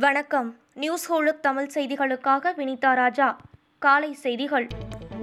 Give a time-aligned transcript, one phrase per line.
[0.00, 0.56] வணக்கம்.
[0.74, 3.36] நியூஸ் ஹோலுக் தமிழ் செய்திகளுக்காக வினிதா ராஜா.
[3.78, 4.66] காலை செய்திகள்.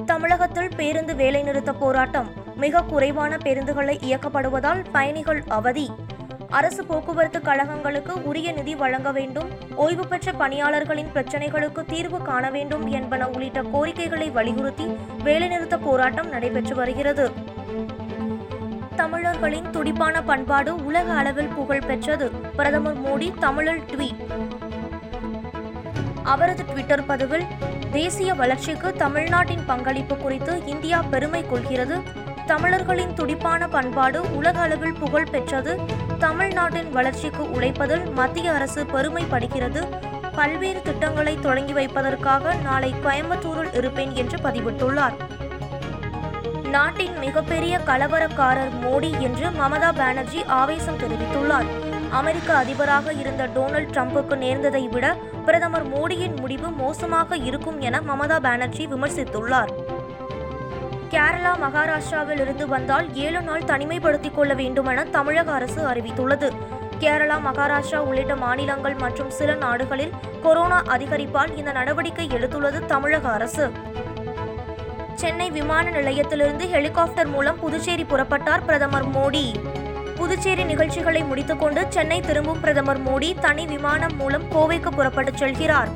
[0.06, 2.28] தமிழகத்தில் பேருந்து வேலைநிறுத்த போராட்டம்.
[2.56, 5.92] மிக குறைவான பேருந்துகளை இயக்கப்படுவதால் பயணிகள் அவதி.
[6.50, 9.50] அரசு போக்குவரத்து கழகங்களுக்கு உரிய நிதி வழங்க வேண்டும்.
[9.76, 14.86] ஓய்வு பெற்ற பணியாளர்களின் பிரச்சினைகளுக்கு தீர்வு காண வேண்டும் என்பன உள்ளிட்ட கோரிக்கைகளை வலியுறுத்தி
[15.24, 17.32] வேலைநிறுத்த போராட்டம் நடைபெற்று வருகிறது.
[18.98, 22.28] தமிழர்களின் துடிப்பான பண்பாடு உலக அளவில் புகழ் பெற்றது.
[22.30, 24.22] பிரதமர் மோடி தமிழில் ட்வீட்.
[26.24, 27.46] அவரது ட்விட்டர் பதிவில்
[27.92, 31.98] தேசிய வளர்ச்சிக்கு தமிழ்நாட்டின் பங்களிப்பு குறித்து இந்தியா பெருமை கொள்கிறது.
[32.46, 35.80] தமிழர்களின் துடிப்பான பண்பாடு உலக அளவில் புகழ் பெற்றது.
[36.20, 39.82] தமிழ்நாட்டின் வளர்ச்சிக்கு உழைப்பதில் மத்திய அரசு பெருமைப்படுகிறது.
[40.36, 45.18] பல்வேறு திட்டங்களை தொடங்கி வைப்பதற்காக நாளை கோயம்புத்தூரில் இருப்பேன் என்று பதிவிட்டுள்ளார்.
[46.70, 51.66] நாட்டின் மிகப்பெரிய கலவரக்காரர் மோடி என்று மமதா பானர்ஜி ஆவேசம் தெரிவித்துள்ளார்.
[52.10, 58.88] அமெரிக்க அதிபராக இருந்த டொனால்ட் ட்ரம்புக்கு நேர்ந்ததை விட பிரதமர் மோடியின் முடிவு மோசமாக இருக்கும் என மமதா பானர்ஜி
[58.88, 59.72] விமர்சித்துள்ளார்.
[61.10, 66.52] கேரளா மகாராஷ்டிராவில் இருந்து வந்தால் ஏழு நாள் தனிமைப்படுத்திக் கொள்ள வேண்டுமென தமிழக அரசு அறிவித்துள்ளது.
[67.00, 73.72] கேரளா மகாராஷ்டிரா உள்ளிட்ட மாநிலங்கள் மற்றும் சில நாடுகளில் கொரோனா அதிகரிப்பால் இந்த நடவடிக்கை எடுத்துள்ளது தமிழக அரசு.
[75.18, 79.46] சென்னை விமான நிலையத்திலிருந்து ஹெலிகாப்டர் மூலம் புதுச்சேரி புறப்பட்டார் பிரதமர் மோடி.
[80.16, 85.88] புதுச்சேரி நிகழ்ச்சிகளை முடித்துக்கொண்டு சென்னை திரும்பும் பிரதமர் மோடி தனி விமானம் மூலம் கோவைக்கு புறப்பட்டுச் செல்கிறார்.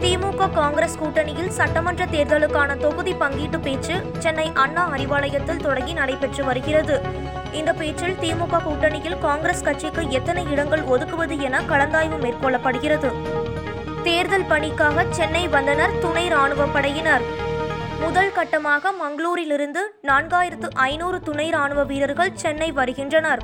[0.00, 7.00] திமுக காங்கிரஸ் கூட்டணியில் சட்டமன்ற தேர்தலுக்கான தொகுதி பங்கீட்டு பேச்சு சென்னை அண்ணா அறிவாலயத்தில் தொடங்கி நடைபெற்று வருகிறது.
[7.52, 13.10] இந்த பேச்சில் திமுக கூட்டணியில் காங்கிரஸ் கட்சிக்கு எத்தனை இடங்கள் ஒதுக்குவது என கலந்தாய்வு மேற்கொள்ளப்படுகிறது.
[14.02, 17.46] தேர்தல் பணிக்காக சென்னை வந்தனர் துணை ராணுவ படையினர்.
[18.02, 23.42] முதல் கட்டமாக மங்களூரிலிருந்து நான்காயிரத்து ஐநூறு துணை ராணுவ வீரர்கள் சென்னை வருகின்றனர்.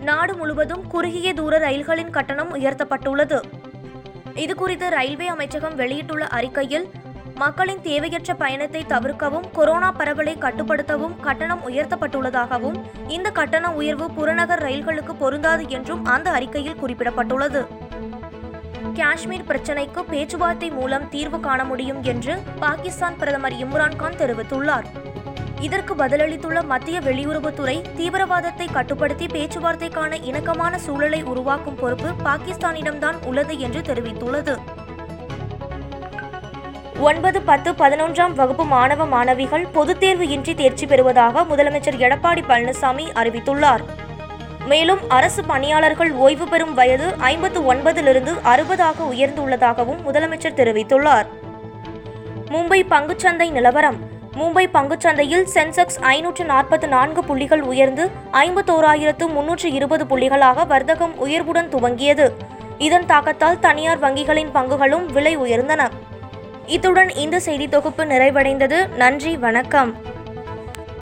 [0.00, 3.38] நாடு முழுவதும் குறுகிய தூர ரயில்களின் கட்டணம் உயர்த்தப்பட்டுள்ளது.
[4.34, 6.86] இதுகுறித்து ரயில்வே அமைச்சகம் வெளியிட்டுள்ள அறிக்கையில்
[7.34, 15.68] மக்களின் தேவையற்ற பயணத்தை தவிர்க்கவும் கொரோனா பரவலை கட்டுப்படுத்தவும் கட்டணம் உயர்த்தப்பட்டுள்ளதாகவும் இந்த கட்டண உயர்வு புறநகர் ரயில்களுக்கு பொருந்தாது
[15.68, 17.62] என்றும் அந்த அறிக்கையில் குறிப்பிடப்பட்டுள்ளது.
[18.94, 24.84] காஷ்மீர் பிரச்சினைக்கு பேச்சுவார்த்தை மூலம் தீர்வு காண முடியும் என்று பாகிஸ்தான் பிரதமர் இம்ரான்கான் தெரிவித்துள்ளார்.
[25.60, 34.58] இதற்கு பதிலளித்துள்ள மத்திய வெளியுறவுத்துறை தீவிரவாதத்தை கட்டுப்படுத்தி பேச்சுவார்த்தைக்கான இணக்கமான சூழலை உருவாக்கும் பொறுப்பு பாகிஸ்தானிடம்தான் உள்ளது என்று தெரிவித்துள்ளது.
[36.98, 43.80] ஒன்பது பத்து பதினொன்றாம் வகுப்பு மாணவ மாணவிகள் பொதுத் தேர்வு இன்றி தேர்ச்சி பெறுவதாக முதலமைச்சர் எடப்பாடி பழனிசாமி அறிவித்துள்ளார்.
[44.66, 51.26] மேலும் அரசு பணியாளர்கள் ஓய்வு பெறும் வயது ஐம்பத்து ஒன்பதிலிருந்து அறுபதாக உயர்ந்துள்ளதாகவும் முதலமைச்சர் தெரிவித்துள்ளார்.
[52.50, 53.98] மும்பை பங்குச்சந்தை நிலவரம்.
[54.38, 62.30] மும்பை பங்குச்சந்தையில் சென்செக்ஸ் ஐநூற்று நாற்பத்து நான்கு புள்ளிகள் உயர்ந்து ஐம்பத்தோராயிரத்து முன்னூற்று இருபது புள்ளிகளாக வர்த்தகம் உயர்வுடன் துவங்கியது.
[62.78, 65.88] இதன் தாக்கத்தால் தனியார் வங்கிகளின் பங்குகளும் விலை உயர்ந்தன.
[66.66, 68.96] இத்துடன் இந்த செய்தி தொகுப்பு நிறைவடைந்தது.
[68.96, 70.14] நன்றி வணக்கம்.